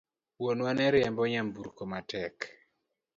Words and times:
Wuonwa 0.39 0.71
ne 0.73 0.87
riembo 0.93 1.23
nyamburko 1.31 1.83
matek 1.91 2.35